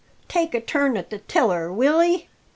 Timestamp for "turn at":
0.59-1.11